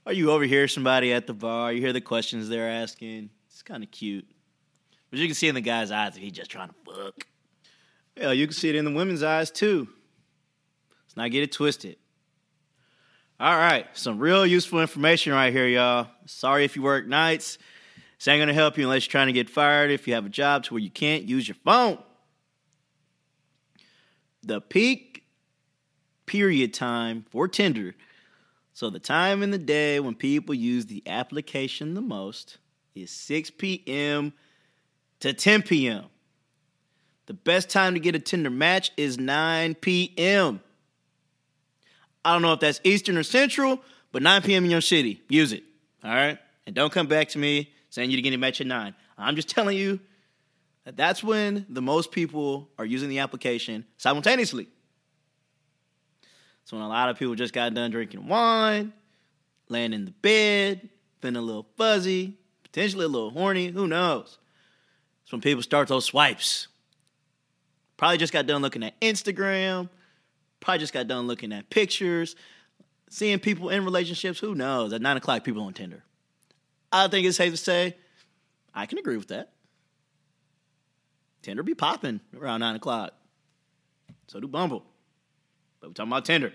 or 0.09 0.13
you 0.15 0.31
overhear 0.31 0.67
somebody 0.67 1.13
at 1.13 1.27
the 1.27 1.35
bar, 1.35 1.71
you 1.71 1.83
hear 1.83 1.93
the 1.93 2.01
questions 2.01 2.49
they're 2.49 2.67
asking. 2.67 3.29
It's 3.47 3.63
kind 3.63 3.85
of 3.85 3.91
cute. 3.91 4.27
But 5.11 5.19
you 5.19 5.27
can 5.27 5.35
see 5.35 5.49
in 5.49 5.55
the 5.55 5.61
guy's 5.61 5.91
eyes 5.91 6.15
that 6.15 6.21
he's 6.21 6.33
just 6.33 6.51
trying 6.51 6.71
to 6.71 6.75
fuck. 6.87 7.27
Yeah, 8.17 8.33
you 8.33 8.47
can 8.47 8.55
see 8.55 8.71
it 8.71 8.75
in 8.75 8.87
the 8.87 8.91
women's 8.91 9.23
eyes 9.23 9.51
too. 9.51 9.87
Let's 11.05 11.17
not 11.17 11.31
get 11.31 11.43
it 11.43 11.53
twisted. 11.53 11.97
All 13.39 13.55
right, 13.55 13.87
some 13.93 14.19
real 14.19 14.47
useful 14.47 14.81
information 14.81 15.35
right 15.35 15.53
here, 15.53 15.69
y'all. 15.69 16.09
Sorry 16.25 16.65
if 16.65 16.75
you 16.75 16.81
work 16.81 17.07
nights. 17.07 17.59
This 18.17 18.29
ain't 18.29 18.41
gonna 18.41 18.55
help 18.55 18.79
you 18.79 18.85
unless 18.85 19.05
you're 19.05 19.13
trying 19.13 19.27
to 19.27 19.35
get 19.35 19.51
fired. 19.51 19.91
If 19.91 20.09
you 20.09 20.15
have 20.15 20.25
a 20.25 20.31
job 20.31 20.65
to 20.65 20.75
where 20.75 20.83
you 20.83 20.91
can't 20.91 21.25
use 21.25 21.47
your 21.47 21.55
phone, 21.57 21.99
the 24.43 24.63
peak 24.63 25.25
period 26.25 26.73
time 26.73 27.27
for 27.31 27.47
Tinder. 27.47 27.95
So 28.79 28.91
the 28.91 29.01
time 29.01 29.43
in 29.43 29.51
the 29.51 29.59
day 29.59 29.99
when 29.99 30.15
people 30.15 30.55
use 30.55 30.87
the 30.87 31.03
application 31.05 31.95
the 31.95 32.01
most 32.01 32.59
is 32.95 33.11
6 33.11 33.51
p.m. 33.51 34.33
to 35.19 35.33
10 35.33 35.63
p.m. 35.63 36.05
The 37.27 37.35
best 37.35 37.71
time 37.71 37.95
to 37.95 37.99
get 37.99 38.15
a 38.15 38.21
Tinder 38.21 38.51
match 38.51 38.93
is 38.97 39.19
9 39.19 39.75
p.m. 39.75 40.61
I 42.25 42.33
don't 42.33 42.43
know 42.43 42.53
if 42.53 42.61
that's 42.61 42.81
Eastern 42.85 43.17
or 43.17 43.25
Central, 43.25 43.81
but 44.13 44.23
9 44.23 44.43
p.m. 44.43 44.65
in 44.65 44.71
your 44.71 44.81
city. 44.81 45.23
Use 45.29 45.53
it. 45.53 45.65
All 46.05 46.15
right? 46.15 46.39
And 46.65 46.73
don't 46.73 46.93
come 46.93 47.09
back 47.09 47.31
to 47.31 47.39
me 47.41 47.73
saying 47.91 48.13
you're 48.13 48.23
getting 48.23 48.35
a 48.35 48.39
match 48.39 48.61
at 48.61 48.69
9. 48.69 48.95
I'm 49.19 49.35
just 49.35 49.49
telling 49.49 49.77
you 49.77 49.99
that 50.85 50.97
that's 50.97 51.21
when 51.25 51.67
the 51.69 51.83
most 51.83 52.13
people 52.13 52.69
are 52.79 52.87
using 52.87 53.09
the 53.09 53.19
application 53.19 53.87
simultaneously. 53.97 54.69
So 56.69 56.77
when 56.77 56.85
a 56.85 56.89
lot 56.89 57.09
of 57.09 57.19
people 57.19 57.35
just 57.35 57.55
got 57.55 57.73
done 57.73 57.91
drinking 57.91 58.29
wine, 58.29 58.93
laying 59.71 59.95
in 59.95 60.05
the 60.05 60.11
bed, 60.11 60.91
feeling 61.23 61.37
a 61.37 61.41
little 61.41 61.67
fuzzy, 61.79 62.37
potentially 62.63 63.07
a 63.07 63.09
little 63.09 63.31
horny, 63.31 63.69
who 63.69 63.87
knows? 63.87 64.37
It's 65.23 65.33
when 65.33 65.41
people 65.41 65.63
start 65.63 65.89
those 65.89 66.05
swipes. 66.05 66.69
Probably 67.97 68.19
just 68.19 68.35
got 68.35 68.47
done 68.47 68.61
looking 68.61 68.83
at 68.83 69.01
Instagram, 69.01 69.89
Probably 70.61 70.79
just 70.81 70.93
got 70.93 71.09
done 71.09 71.27
looking 71.27 71.55
at 71.55 71.71
pictures, 71.71 72.37
seeing 73.09 73.39
people 73.39 73.71
in 73.71 73.83
relationships. 73.87 74.39
Who 74.39 74.55
knows? 74.55 74.93
At 74.93 75.01
nine 75.01 75.17
o'clock, 75.17 75.45
people 75.45 75.63
on 75.63 75.73
Tinder. 75.73 76.05
I 76.93 77.09
think 77.09 77.27
it's 77.27 77.39
safe 77.39 77.53
to 77.53 77.57
say 77.57 77.97
I 78.75 78.85
can 78.85 78.99
agree 78.99 79.17
with 79.17 79.29
that. 79.29 79.53
Tinder 81.41 81.63
be 81.63 81.75
popping 81.75 82.21
around 82.37 82.61
nine 82.61 82.77
o'clock. 82.77 83.15
So 84.27 84.39
do 84.39 84.49
Bumble. 84.49 84.85
But 85.81 85.91
we're 85.91 85.95
talking 85.95 86.13
about 86.13 86.25
Tinder. 86.25 86.53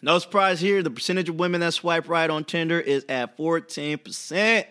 No 0.00 0.18
surprise 0.18 0.60
here, 0.60 0.82
the 0.82 0.90
percentage 0.90 1.28
of 1.28 1.36
women 1.36 1.60
that 1.60 1.74
swipe 1.74 2.08
right 2.08 2.28
on 2.28 2.44
Tinder 2.44 2.80
is 2.80 3.04
at 3.08 3.36
14% 3.38 4.64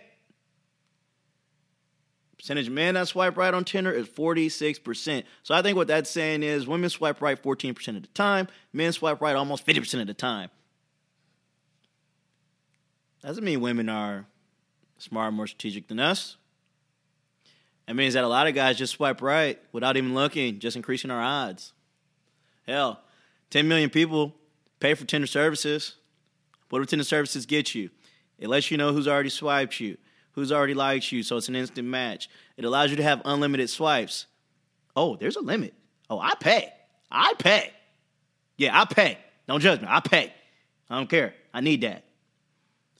percentage 2.41 2.67
of 2.67 2.74
men 2.74 2.96
that 2.96 3.08
swipe 3.08 3.38
right 3.38 3.53
on 3.53 3.63
Tinder 3.63 3.91
is 3.91 4.08
46%. 4.08 5.24
So 5.43 5.53
I 5.53 5.62
think 5.62 5.77
what 5.77 5.88
that's 5.88 6.10
saying 6.10 6.41
is 6.41 6.65
women 6.65 6.89
swipe 6.89 7.22
right 7.22 7.41
14% 7.41 7.96
of 7.96 8.01
the 8.01 8.08
time, 8.10 8.48
men 8.74 8.91
swipe 8.91 9.22
right 9.22 9.36
almost 9.36 9.65
50% 9.65 10.01
of 10.01 10.08
the 10.08 10.15
time. 10.15 10.50
Doesn't 13.22 13.43
mean 13.43 13.62
women 13.62 13.89
are 13.89 14.25
smarter, 14.98 15.31
more 15.31 15.46
strategic 15.46 15.88
than 15.88 16.00
us. 16.00 16.38
It 17.91 17.95
means 17.95 18.15
that 18.15 18.24
a 18.24 18.27
lot 18.27 18.48
of 18.48 18.55
guys 18.55 18.77
just 18.77 18.93
swipe 18.93 19.21
right 19.21 19.60
without 19.71 19.98
even 19.98 20.15
looking, 20.15 20.60
just 20.60 20.75
increasing 20.75 21.12
our 21.12 21.21
odds. 21.21 21.74
Hell, 22.65 23.01
10 23.51 23.67
million 23.67 23.89
people 23.89 24.33
pay 24.79 24.93
for 24.93 25.05
Tinder 25.05 25.27
services. 25.27 25.95
What 26.69 26.79
do 26.79 26.86
Tinder 26.86 27.03
services 27.03 27.45
get 27.45 27.75
you? 27.75 27.89
It 28.39 28.48
lets 28.48 28.71
you 28.71 28.77
know 28.77 28.93
who's 28.93 29.07
already 29.07 29.29
swiped 29.29 29.79
you 29.79 29.98
who's 30.33 30.51
already 30.51 30.74
liked 30.74 31.12
you, 31.12 31.24
so 31.24 31.38
it's 31.38 31.50
an 31.50 31.55
instant 31.55 31.88
match. 31.88 32.29
It 32.57 32.65
allows 32.65 32.89
you 32.89 32.98
to 32.98 33.03
have 33.03 33.21
unlimited 33.25 33.69
swipes. 33.69 34.27
Oh, 34.95 35.15
there's 35.15 35.36
a 35.36 35.41
limit. 35.41 35.74
Oh, 36.10 36.19
I 36.19 36.33
pay. 36.39 36.71
I 37.10 37.33
pay. 37.38 37.71
Yeah, 38.57 38.79
I 38.79 38.86
pay. 38.86 39.17
Don't 39.48 39.62
judge 39.62 39.81
me. 39.81 39.88
I 39.89 40.00
pay. 40.00 40.33
I 40.89 40.98
don't 40.98 41.10
care. 41.10 41.33
I 41.53 41.62
need 41.62 41.81
that. 41.81 42.03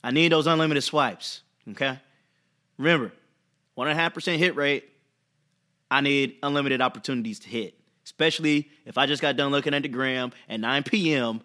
I 0.02 0.10
need 0.10 0.32
those 0.32 0.46
unlimited 0.46 0.82
swipes. 0.82 1.42
Okay? 1.70 1.98
Remember, 2.78 3.12
1.5% 3.76 4.36
hit 4.36 4.56
rate. 4.56 4.88
I 5.90 6.00
need 6.00 6.36
unlimited 6.42 6.80
opportunities 6.80 7.38
to 7.40 7.48
hit, 7.48 7.74
especially 8.04 8.70
if 8.86 8.96
I 8.96 9.06
just 9.06 9.20
got 9.20 9.36
done 9.36 9.52
looking 9.52 9.74
at 9.74 9.82
the 9.82 9.88
gram 9.88 10.32
at 10.48 10.60
9 10.60 10.82
p.m. 10.84 11.42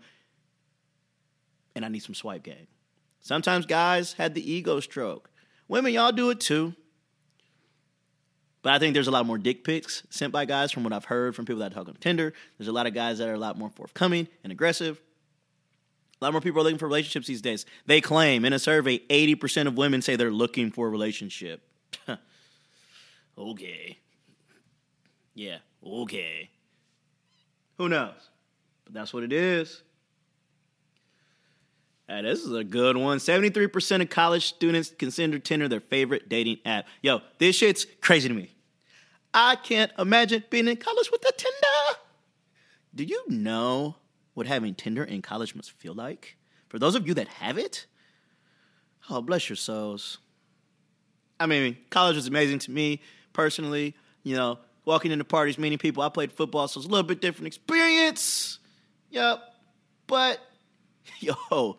and 1.76 1.84
I 1.84 1.90
need 1.90 2.00
some 2.00 2.16
swipe 2.16 2.44
game. 2.44 2.68
Sometimes 3.20 3.66
guys 3.66 4.14
had 4.14 4.34
the 4.36 4.52
ego 4.52 4.80
stroke. 4.80 5.30
Women, 5.68 5.94
y'all 5.94 6.14
do 6.14 6.30
it 6.30 6.40
too. 6.40 6.74
But 8.62 8.74
I 8.74 8.80
think 8.80 8.94
there's 8.94 9.08
a 9.08 9.12
lot 9.12 9.26
more 9.26 9.38
dick 9.38 9.64
pics 9.64 10.04
sent 10.10 10.34
by 10.34 10.46
guys 10.46 10.72
from 10.72 10.84
what 10.84 10.94
I've 10.94 11.06
heard 11.06 11.36
from 11.36 11.46
people 11.46 11.60
that 11.60 11.74
talk 11.74 11.88
on 11.88 11.96
Tinder. 11.96 12.34
There's 12.58 12.68
a 12.68 12.72
lot 12.72 12.88
of 12.88 12.94
guys 12.94 13.18
that 13.18 13.28
are 13.28 13.34
a 13.34 13.40
lot 13.40 13.58
more 13.58 13.70
forthcoming 13.70 14.28
and 14.44 14.52
aggressive. 14.52 15.02
A 16.20 16.26
lot 16.26 16.32
more 16.32 16.42
people 16.42 16.62
are 16.62 16.64
looking 16.64 16.80
for 16.80 16.88
relationships 16.88 17.28
these 17.28 17.42
days. 17.42 17.66
They 17.86 18.02
claim 18.02 18.44
in 18.46 18.54
a 18.54 18.60
survey 18.60 19.00
80% 19.10 19.68
of 19.68 19.78
women 19.78 20.02
say 20.02 20.16
they're 20.16 20.32
looking 20.32 20.72
for 20.72 20.88
a 20.88 20.90
relationship. 20.90 21.67
okay. 23.38 23.98
Yeah, 25.34 25.58
okay. 25.86 26.50
Who 27.78 27.90
knows? 27.90 28.30
But 28.86 28.94
that's 28.94 29.14
what 29.14 29.24
it 29.24 29.34
is. 29.34 29.84
Hey, 32.08 32.22
this 32.22 32.40
is 32.40 32.54
a 32.54 32.64
good 32.64 32.96
one. 32.96 33.18
73% 33.18 34.02
of 34.02 34.10
college 34.10 34.46
students 34.46 34.94
consider 34.98 35.40
Tinder 35.40 35.68
their 35.68 35.82
favorite 35.82 36.30
dating 36.30 36.60
app. 36.66 36.88
Yo, 37.02 37.20
this 37.38 37.58
shit's 37.58 37.86
crazy 38.02 38.30
to 38.30 38.34
me. 38.34 38.56
I 39.34 39.58
can't 39.58 39.92
imagine 40.00 40.44
being 40.50 40.68
in 40.68 40.78
college 40.78 41.12
with 41.12 41.24
a 41.28 41.34
Tinder. 41.34 42.00
Do 42.96 43.04
you 43.04 43.24
know 43.28 43.98
what 44.34 44.48
having 44.48 44.74
Tinder 44.74 45.04
in 45.04 45.22
college 45.22 45.54
must 45.54 45.72
feel 45.72 45.94
like? 45.94 46.38
For 46.70 46.80
those 46.80 46.96
of 46.96 47.06
you 47.08 47.14
that 47.16 47.28
have 47.28 47.58
it, 47.58 47.86
oh, 49.10 49.22
bless 49.22 49.50
your 49.50 49.58
souls. 49.58 50.20
I 51.40 51.46
mean, 51.46 51.78
college 51.90 52.16
was 52.16 52.28
amazing 52.28 52.60
to 52.60 52.72
me 52.72 53.02
personally. 53.34 53.96
You 54.24 54.36
know, 54.36 54.60
walking 54.86 55.12
into 55.12 55.26
parties, 55.26 55.58
meeting 55.58 55.78
people. 55.78 56.04
I 56.04 56.10
played 56.10 56.32
football, 56.32 56.68
so 56.68 56.80
it's 56.80 56.88
a 56.88 56.92
little 56.92 57.08
bit 57.08 57.22
different 57.22 57.48
experience. 57.48 58.60
Yep. 59.12 59.42
But, 60.08 60.40
yo, 61.20 61.78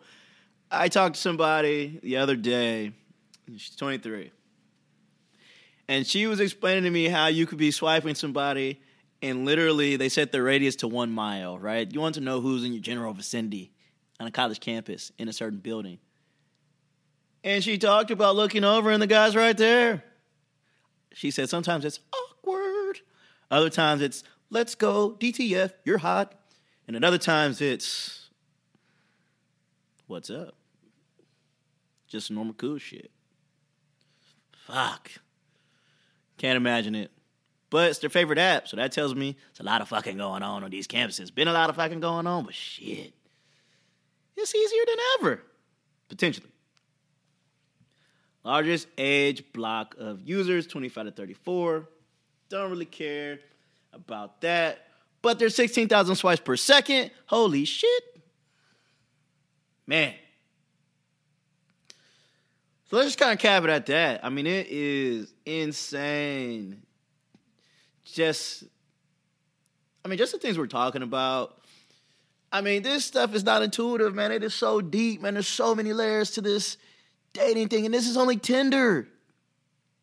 I 0.71 0.87
talked 0.87 1.15
to 1.15 1.21
somebody 1.21 1.99
the 2.01 2.17
other 2.17 2.35
day. 2.35 2.93
She's 3.47 3.75
23. 3.75 4.31
And 5.87 6.05
she 6.05 6.27
was 6.27 6.39
explaining 6.39 6.83
to 6.83 6.91
me 6.91 7.05
how 7.07 7.27
you 7.27 7.47
could 7.47 7.57
be 7.57 7.71
swiping 7.71 8.13
somebody 8.13 8.79
and 9.21 9.45
literally 9.45 9.95
they 9.95 10.09
set 10.09 10.31
the 10.31 10.41
radius 10.41 10.77
to 10.77 10.87
one 10.87 11.11
mile, 11.11 11.57
right? 11.57 11.91
You 11.91 11.99
want 11.99 12.15
to 12.15 12.21
know 12.21 12.41
who's 12.41 12.63
in 12.63 12.73
your 12.73 12.81
general 12.81 13.13
vicinity 13.13 13.71
on 14.19 14.27
a 14.27 14.31
college 14.31 14.59
campus 14.59 15.11
in 15.17 15.27
a 15.27 15.33
certain 15.33 15.59
building. 15.59 15.99
And 17.43 17.63
she 17.63 17.77
talked 17.77 18.11
about 18.11 18.35
looking 18.35 18.63
over 18.63 18.89
and 18.91 19.01
the 19.01 19.07
guy's 19.07 19.35
right 19.35 19.57
there. 19.57 20.03
She 21.13 21.31
said 21.31 21.49
sometimes 21.49 21.85
it's 21.85 21.99
awkward. 22.13 22.99
Other 23.49 23.69
times 23.69 24.01
it's 24.01 24.23
let's 24.49 24.75
go, 24.75 25.11
DTF, 25.19 25.73
you're 25.85 25.99
hot. 25.99 26.35
And 26.87 26.95
at 26.95 27.03
other 27.03 27.17
times 27.17 27.61
it's 27.61 28.29
what's 30.07 30.29
up? 30.29 30.55
Just 32.07 32.31
normal 32.31 32.53
cool 32.53 32.77
shit. 32.77 33.11
Fuck. 34.65 35.11
Can't 36.37 36.57
imagine 36.57 36.95
it. 36.95 37.11
But 37.69 37.89
it's 37.89 37.99
their 37.99 38.09
favorite 38.09 38.39
app, 38.39 38.67
so 38.67 38.77
that 38.77 38.91
tells 38.91 39.13
me 39.13 39.37
it's 39.51 39.59
a 39.59 39.63
lot 39.63 39.81
of 39.81 39.89
fucking 39.89 40.17
going 40.17 40.41
on 40.41 40.63
on 40.63 40.71
these 40.71 40.87
campuses. 40.87 41.33
Been 41.33 41.47
a 41.47 41.53
lot 41.53 41.69
of 41.69 41.75
fucking 41.75 41.99
going 41.99 42.25
on, 42.25 42.45
but 42.45 42.55
shit. 42.55 43.13
It's 44.35 44.55
easier 44.55 44.81
than 44.87 44.97
ever. 45.19 45.43
Potentially. 46.07 46.49
Largest 48.43 48.87
age 48.97 49.43
block 49.53 49.95
of 49.99 50.21
users, 50.21 50.65
25 50.67 51.05
to 51.05 51.11
34. 51.11 51.87
Don't 52.49 52.69
really 52.69 52.85
care 52.85 53.39
about 53.93 54.41
that. 54.41 54.87
But 55.21 55.39
there's 55.39 55.55
16,000 55.55 56.15
swipes 56.15 56.41
per 56.41 56.55
second. 56.55 57.11
Holy 57.25 57.65
shit. 57.65 58.03
Man, 59.85 60.13
so 62.89 62.95
let's 62.97 63.07
just 63.09 63.19
kind 63.19 63.31
of 63.31 63.39
cap 63.39 63.63
it 63.63 63.69
at 63.69 63.85
that. 63.87 64.25
I 64.25 64.29
mean, 64.29 64.47
it 64.47 64.67
is 64.69 65.31
insane 65.45 66.81
just, 68.03 68.63
I 70.03 70.07
mean, 70.07 70.17
just 70.17 70.31
the 70.31 70.39
things 70.39 70.57
we're 70.57 70.65
talking 70.65 71.03
about. 71.03 71.59
I 72.51 72.61
mean, 72.61 72.81
this 72.81 73.05
stuff 73.05 73.35
is 73.35 73.43
not 73.43 73.61
intuitive, 73.61 74.15
man. 74.15 74.31
It 74.31 74.43
is 74.43 74.55
so 74.55 74.81
deep, 74.81 75.21
man. 75.21 75.35
There's 75.35 75.47
so 75.47 75.75
many 75.75 75.93
layers 75.93 76.31
to 76.31 76.41
this 76.41 76.77
dating 77.33 77.69
thing, 77.69 77.85
and 77.85 77.93
this 77.93 78.07
is 78.07 78.17
only 78.17 78.37
Tinder. 78.37 79.07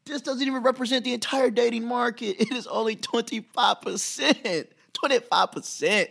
This 0.05 0.23
doesn't 0.23 0.47
even 0.47 0.63
represent 0.63 1.05
the 1.05 1.13
entire 1.13 1.51
dating 1.51 1.85
market. 1.85 2.37
It 2.41 2.53
is 2.53 2.67
only 2.67 2.97
25%. 2.97 4.67
25%. 4.93 6.09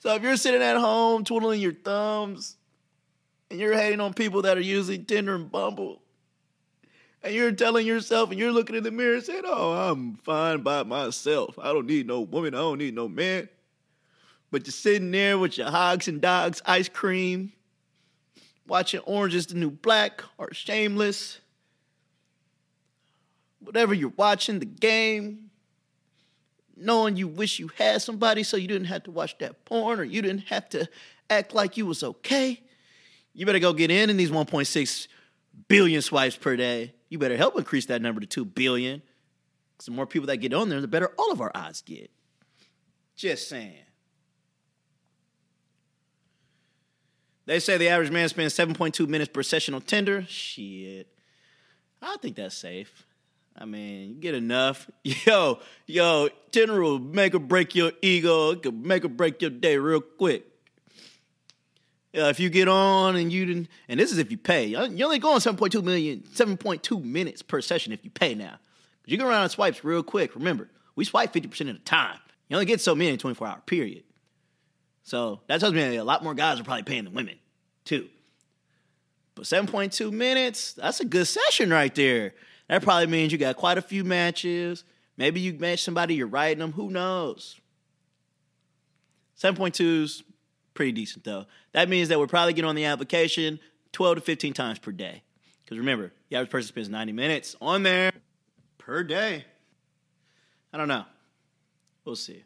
So 0.00 0.14
if 0.14 0.22
you're 0.22 0.36
sitting 0.36 0.62
at 0.62 0.76
home 0.76 1.22
twiddling 1.24 1.60
your 1.60 1.72
thumbs 1.72 2.56
and 3.50 3.60
you're 3.60 3.74
hating 3.74 4.00
on 4.00 4.14
people 4.14 4.42
that 4.42 4.56
are 4.56 4.62
using 4.62 5.04
Tinder 5.04 5.36
and 5.36 5.50
Bumble, 5.50 6.02
and 7.22 7.32
you're 7.32 7.52
telling 7.52 7.86
yourself 7.86 8.30
and 8.30 8.38
you're 8.38 8.50
looking 8.50 8.74
in 8.74 8.82
the 8.82 8.90
mirror 8.90 9.20
saying, 9.20 9.42
Oh, 9.44 9.72
I'm 9.72 10.16
fine 10.16 10.62
by 10.62 10.82
myself. 10.82 11.56
I 11.58 11.72
don't 11.72 11.86
need 11.86 12.08
no 12.08 12.22
woman. 12.22 12.54
I 12.54 12.58
don't 12.58 12.78
need 12.78 12.94
no 12.94 13.08
man. 13.08 13.48
But 14.50 14.66
you're 14.66 14.72
sitting 14.72 15.12
there 15.12 15.38
with 15.38 15.56
your 15.56 15.68
Häagen-Dazs 15.68 16.62
ice 16.66 16.88
cream, 16.88 17.52
watching 18.66 19.00
Orange 19.00 19.34
is 19.34 19.46
the 19.46 19.54
New 19.54 19.70
Black 19.70 20.22
or 20.38 20.52
Shameless, 20.52 21.40
whatever 23.60 23.94
you're 23.94 24.12
watching, 24.16 24.58
the 24.58 24.66
game, 24.66 25.50
knowing 26.76 27.16
you 27.16 27.28
wish 27.28 27.58
you 27.58 27.68
had 27.78 28.02
somebody 28.02 28.42
so 28.42 28.56
you 28.56 28.68
didn't 28.68 28.86
have 28.86 29.04
to 29.04 29.10
watch 29.10 29.38
that 29.38 29.64
porn 29.64 30.00
or 30.00 30.04
you 30.04 30.22
didn't 30.22 30.46
have 30.48 30.68
to 30.70 30.88
act 31.30 31.54
like 31.54 31.76
you 31.76 31.86
was 31.86 32.02
okay. 32.02 32.60
You 33.34 33.46
better 33.46 33.58
go 33.58 33.72
get 33.72 33.90
in 33.90 34.10
in 34.10 34.16
these 34.16 34.30
1.6 34.30 35.08
billion 35.68 36.02
swipes 36.02 36.36
per 36.36 36.56
day. 36.56 36.94
You 37.08 37.18
better 37.18 37.36
help 37.36 37.56
increase 37.56 37.86
that 37.86 38.02
number 38.02 38.20
to 38.20 38.26
2 38.26 38.44
billion. 38.44 39.02
Because 39.72 39.86
the 39.86 39.92
more 39.92 40.06
people 40.06 40.26
that 40.26 40.38
get 40.38 40.52
on 40.52 40.68
there, 40.68 40.80
the 40.80 40.88
better 40.88 41.12
all 41.18 41.32
of 41.32 41.40
our 41.40 41.52
odds 41.54 41.82
get. 41.82 42.10
Just 43.16 43.48
saying. 43.48 43.84
They 47.46 47.58
say 47.58 47.76
the 47.76 47.88
average 47.88 48.10
man 48.10 48.28
spends 48.28 48.54
7.2 48.54 49.08
minutes 49.08 49.30
per 49.32 49.42
session 49.42 49.74
on 49.74 49.82
Tinder. 49.82 50.24
Shit. 50.28 51.08
I 52.00 52.16
think 52.20 52.36
that's 52.36 52.56
safe. 52.56 53.04
I 53.56 53.64
mean, 53.64 54.10
you 54.10 54.14
get 54.14 54.34
enough. 54.34 54.90
Yo, 55.04 55.60
yo, 55.86 56.28
Tinder 56.50 56.80
will 56.80 56.98
make 56.98 57.34
or 57.34 57.38
break 57.38 57.74
your 57.74 57.92
ego. 58.00 58.52
It 58.52 58.62
could 58.62 58.84
make 58.84 59.04
or 59.04 59.08
break 59.08 59.42
your 59.42 59.50
day 59.50 59.76
real 59.76 60.00
quick. 60.00 60.46
Yeah, 62.12 62.28
if 62.28 62.40
you 62.40 62.50
get 62.50 62.68
on 62.68 63.16
and 63.16 63.32
you 63.32 63.46
didn't, 63.46 63.68
and 63.88 63.98
this 63.98 64.12
is 64.12 64.18
if 64.18 64.30
you 64.30 64.36
pay. 64.36 64.66
You 64.66 65.04
only 65.04 65.18
go 65.18 65.32
on 65.32 65.40
7.2 65.40 65.82
million, 65.82 66.20
7.2 66.34 67.02
minutes 67.02 67.42
per 67.42 67.60
session 67.60 67.92
if 67.92 68.04
you 68.04 68.10
pay 68.10 68.34
now. 68.34 68.58
You 69.06 69.16
go 69.16 69.28
around 69.28 69.42
and 69.42 69.50
swipes 69.50 69.82
real 69.82 70.02
quick. 70.02 70.34
Remember, 70.34 70.68
we 70.94 71.04
swipe 71.04 71.32
50% 71.32 71.60
of 71.60 71.66
the 71.66 71.78
time. 71.80 72.18
You 72.48 72.56
only 72.56 72.66
get 72.66 72.80
so 72.80 72.94
many 72.94 73.08
in 73.08 73.14
a 73.14 73.18
24 73.18 73.46
hour 73.46 73.62
period. 73.64 74.04
So 75.02 75.40
that 75.48 75.60
tells 75.60 75.74
me 75.74 75.96
a 75.96 76.04
lot 76.04 76.22
more 76.22 76.34
guys 76.34 76.60
are 76.60 76.64
probably 76.64 76.84
paying 76.84 77.04
than 77.04 77.14
women, 77.14 77.38
too. 77.84 78.08
But 79.34 79.44
7.2 79.44 80.12
minutes, 80.12 80.74
that's 80.74 81.00
a 81.00 81.04
good 81.04 81.26
session 81.26 81.70
right 81.70 81.94
there. 81.94 82.34
That 82.68 82.82
probably 82.82 83.06
means 83.06 83.32
you 83.32 83.38
got 83.38 83.56
quite 83.56 83.78
a 83.78 83.82
few 83.82 84.04
matches. 84.04 84.84
Maybe 85.16 85.40
you 85.40 85.54
match 85.54 85.82
somebody, 85.82 86.14
you're 86.14 86.26
writing 86.26 86.58
them. 86.58 86.72
Who 86.72 86.90
knows? 86.90 87.60
7.2's 89.38 90.22
pretty 90.74 90.92
decent, 90.92 91.24
though. 91.24 91.46
That 91.72 91.88
means 91.88 92.08
that 92.08 92.18
we're 92.18 92.26
probably 92.26 92.52
getting 92.52 92.68
on 92.68 92.76
the 92.76 92.84
application 92.84 93.58
12 93.92 94.16
to 94.16 94.20
15 94.20 94.52
times 94.52 94.78
per 94.78 94.92
day. 94.92 95.22
Because 95.64 95.78
remember, 95.78 96.12
the 96.28 96.36
average 96.36 96.50
person 96.50 96.68
spends 96.68 96.88
90 96.88 97.12
minutes 97.12 97.56
on 97.60 97.82
there 97.82 98.12
per 98.78 99.02
day. 99.02 99.44
I 100.72 100.78
don't 100.78 100.88
know. 100.88 101.04
We'll 102.04 102.16
see 102.16 102.44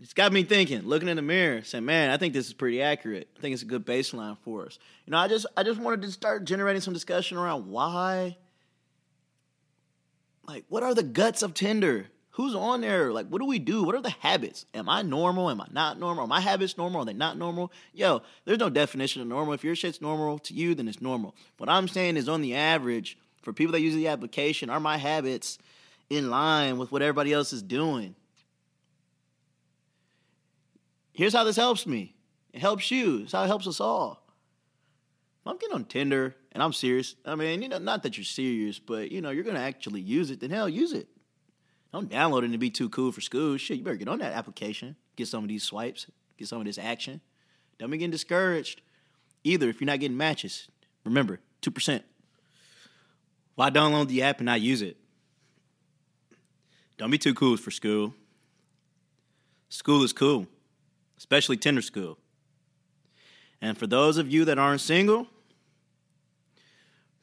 it's 0.00 0.12
got 0.12 0.32
me 0.32 0.42
thinking, 0.42 0.82
looking 0.82 1.08
in 1.08 1.16
the 1.16 1.22
mirror, 1.22 1.62
saying, 1.62 1.84
"Man, 1.84 2.10
I 2.10 2.16
think 2.16 2.34
this 2.34 2.46
is 2.46 2.52
pretty 2.52 2.82
accurate. 2.82 3.28
I 3.36 3.40
think 3.40 3.54
it's 3.54 3.62
a 3.62 3.66
good 3.66 3.86
baseline 3.86 4.36
for 4.44 4.66
us." 4.66 4.78
You 5.06 5.12
know, 5.12 5.18
I 5.18 5.28
just 5.28 5.46
I 5.56 5.62
just 5.62 5.80
wanted 5.80 6.02
to 6.02 6.10
start 6.10 6.44
generating 6.44 6.82
some 6.82 6.94
discussion 6.94 7.38
around 7.38 7.70
why 7.70 8.36
like 10.46 10.64
what 10.68 10.82
are 10.82 10.94
the 10.94 11.02
guts 11.02 11.42
of 11.42 11.54
Tinder? 11.54 12.06
Who's 12.30 12.54
on 12.54 12.82
there? 12.82 13.12
Like 13.12 13.28
what 13.28 13.40
do 13.40 13.46
we 13.46 13.58
do? 13.58 13.82
What 13.82 13.94
are 13.94 14.02
the 14.02 14.10
habits? 14.10 14.66
Am 14.74 14.88
I 14.88 15.02
normal? 15.02 15.50
Am 15.50 15.60
I 15.60 15.66
not 15.72 15.98
normal? 15.98 16.24
Are 16.24 16.28
my 16.28 16.40
habits 16.40 16.76
normal? 16.76 17.02
Are 17.02 17.04
they 17.06 17.14
not 17.14 17.38
normal? 17.38 17.72
Yo, 17.94 18.22
there's 18.44 18.58
no 18.58 18.68
definition 18.68 19.22
of 19.22 19.28
normal. 19.28 19.54
If 19.54 19.64
your 19.64 19.74
shit's 19.74 20.02
normal 20.02 20.38
to 20.40 20.54
you, 20.54 20.74
then 20.74 20.88
it's 20.88 21.00
normal. 21.00 21.34
What 21.56 21.70
I'm 21.70 21.88
saying 21.88 22.18
is 22.18 22.28
on 22.28 22.42
the 22.42 22.54
average, 22.54 23.16
for 23.40 23.54
people 23.54 23.72
that 23.72 23.80
use 23.80 23.94
the 23.94 24.08
application, 24.08 24.68
are 24.68 24.80
my 24.80 24.98
habits 24.98 25.58
in 26.10 26.28
line 26.28 26.76
with 26.76 26.92
what 26.92 27.00
everybody 27.00 27.32
else 27.32 27.54
is 27.54 27.62
doing? 27.62 28.14
Here's 31.16 31.32
how 31.32 31.44
this 31.44 31.56
helps 31.56 31.86
me. 31.86 32.14
It 32.52 32.60
helps 32.60 32.90
you. 32.90 33.22
It's 33.22 33.32
how 33.32 33.42
it 33.42 33.46
helps 33.46 33.66
us 33.66 33.80
all. 33.80 34.22
If 35.40 35.50
I'm 35.50 35.56
getting 35.56 35.74
on 35.74 35.86
Tinder 35.86 36.36
and 36.52 36.62
I'm 36.62 36.74
serious, 36.74 37.16
I 37.24 37.34
mean, 37.34 37.62
you 37.62 37.70
know, 37.70 37.78
not 37.78 38.02
that 38.02 38.18
you're 38.18 38.24
serious, 38.24 38.78
but 38.78 39.10
you 39.10 39.22
know, 39.22 39.30
you're 39.30 39.42
gonna 39.42 39.58
actually 39.58 40.02
use 40.02 40.30
it, 40.30 40.40
then 40.40 40.50
hell, 40.50 40.68
use 40.68 40.92
it. 40.92 41.08
Don't 41.90 42.10
download 42.10 42.44
it 42.44 42.52
to 42.52 42.58
be 42.58 42.68
too 42.68 42.90
cool 42.90 43.12
for 43.12 43.22
school. 43.22 43.56
Shit, 43.56 43.78
you 43.78 43.82
better 43.82 43.96
get 43.96 44.08
on 44.08 44.18
that 44.18 44.34
application, 44.34 44.94
get 45.16 45.26
some 45.26 45.42
of 45.42 45.48
these 45.48 45.62
swipes, 45.62 46.06
get 46.36 46.48
some 46.48 46.60
of 46.60 46.66
this 46.66 46.76
action. 46.76 47.22
Don't 47.78 47.90
be 47.90 47.96
getting 47.96 48.10
discouraged 48.10 48.82
either 49.42 49.70
if 49.70 49.80
you're 49.80 49.86
not 49.86 50.00
getting 50.00 50.18
matches. 50.18 50.68
Remember, 51.04 51.40
2%. 51.62 52.02
Why 53.54 53.70
download 53.70 54.08
the 54.08 54.22
app 54.22 54.40
and 54.40 54.46
not 54.46 54.60
use 54.60 54.82
it? 54.82 54.98
Don't 56.98 57.10
be 57.10 57.16
too 57.16 57.32
cool 57.32 57.56
for 57.56 57.70
school. 57.70 58.12
School 59.70 60.02
is 60.02 60.12
cool 60.12 60.46
especially 61.18 61.56
Tinder 61.56 61.82
school. 61.82 62.18
And 63.60 63.76
for 63.76 63.86
those 63.86 64.18
of 64.18 64.30
you 64.30 64.44
that 64.46 64.58
aren't 64.58 64.80
single, 64.80 65.26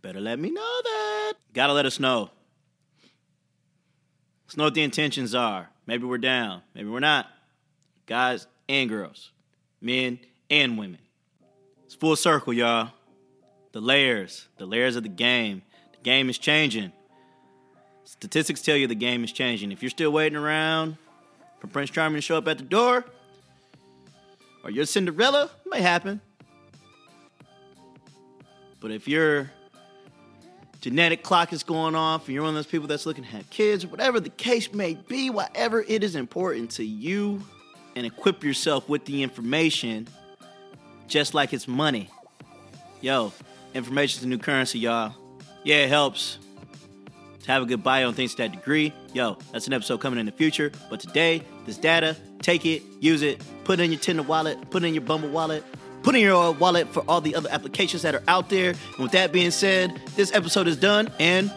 better 0.02 0.20
let 0.20 0.40
me 0.40 0.50
know 0.50 0.80
that. 0.84 1.34
Gotta 1.54 1.74
let 1.74 1.86
us 1.86 2.00
know. 2.00 2.32
Let's 4.46 4.58
know 4.58 4.66
what 4.66 4.74
the 4.74 4.84
intentions 4.84 5.34
are. 5.36 5.70
Maybe 5.86 6.06
we're 6.06 6.18
down, 6.18 6.62
maybe 6.74 6.90
we're 6.90 7.00
not. 7.00 7.28
Guys 8.06 8.48
and 8.68 8.90
girls, 8.90 9.32
men 9.82 10.20
and 10.50 10.78
women. 10.78 11.00
It's 11.86 11.96
full 11.96 12.16
circle, 12.16 12.54
y'all. 12.54 12.92
The 13.72 13.82
layers, 13.82 14.48
the 14.58 14.66
layers 14.66 14.96
of 14.96 15.04
the 15.04 15.10
game. 15.10 15.64
The 15.94 16.04
game 16.04 16.30
is 16.30 16.38
changing. 16.38 16.92
Statistics 18.04 18.62
tell 18.62 18.76
you 18.76 18.88
the 18.88 18.96
game 18.96 19.24
is 19.24 19.32
changing. 19.32 19.72
If 19.72 19.82
you're 19.82 19.90
still 19.90 20.12
waiting 20.12 20.38
around 20.38 20.98
for 21.60 21.68
Prince 21.68 21.90
Charming 21.90 22.18
to 22.18 22.22
show 22.22 22.38
up 22.38 22.48
at 22.48 22.58
the 22.58 22.64
door, 22.64 23.06
or 24.64 24.72
your 24.72 24.86
Cinderella, 24.86 25.50
it 25.66 25.70
may 25.70 25.82
happen. 25.82 26.22
But 28.80 28.92
if 28.92 29.08
your 29.08 29.52
genetic 30.82 31.24
clock 31.24 31.54
is 31.54 31.64
going 31.64 31.96
off 31.96 32.26
and 32.28 32.34
you're 32.34 32.44
one 32.44 32.50
of 32.50 32.56
those 32.56 32.68
people 32.68 32.88
that's 32.88 33.06
looking 33.06 33.24
to 33.24 33.30
have 33.30 33.50
kids, 33.50 33.86
whatever 33.86 34.20
the 34.20 34.30
case 34.30 34.74
may 34.74 34.96
be, 34.96 35.30
whatever 35.30 35.82
it 35.82 36.04
is 36.04 36.16
important 36.16 36.72
to 36.72 36.84
you, 36.84 37.42
and 37.96 38.06
equip 38.06 38.44
yourself 38.44 38.90
with 38.90 39.06
the 39.06 39.24
information 39.24 40.08
just 41.08 41.34
like 41.34 41.54
it's 41.54 41.68
money. 41.68 42.10
Yo, 43.02 43.32
information's 43.74 44.22
the 44.22 44.28
new 44.28 44.38
currency, 44.38 44.80
y'all. 44.80 45.14
Yeah, 45.64 45.78
it 45.78 45.90
helps 45.90 46.40
to 47.44 47.52
have 47.52 47.62
a 47.62 47.66
good 47.66 47.84
bio 47.84 48.08
on 48.08 48.14
things 48.14 48.32
to 48.32 48.38
that 48.38 48.52
degree. 48.52 48.94
Yo, 49.14 49.38
that's 49.52 49.68
an 49.68 49.74
episode 49.74 50.00
coming 50.00 50.20
in 50.20 50.26
the 50.26 50.32
future. 50.32 50.72
But 50.90 51.00
today, 51.00 51.44
this 51.68 51.78
data, 51.78 52.18
take 52.42 52.66
it, 52.66 52.82
use 53.00 53.22
it, 53.22 53.44
put 53.64 53.80
it 53.80 53.84
in 53.84 53.92
your 53.92 54.00
Tinder 54.00 54.24
wallet, 54.24 54.58
put 54.72 54.84
it 54.84 54.88
in 54.88 54.96
your 54.96 55.04
Bumble 55.04 55.30
wallet, 55.30 55.64
put 56.02 56.16
it 56.16 56.18
in 56.18 56.24
your 56.24 56.44
uh, 56.44 56.52
wallet 56.52 56.88
for 56.90 57.02
all 57.08 57.22
the 57.22 57.36
other 57.36 57.50
applications 57.52 58.02
that 58.02 58.16
are 58.16 58.24
out 58.28 58.50
there. 58.50 58.70
And 58.70 59.00
with 59.00 59.12
that 59.12 59.32
being 59.32 59.52
said, 59.52 60.02
this 60.16 60.34
episode 60.34 60.68
is 60.68 60.78
done 60.78 61.12
and. 61.20 61.52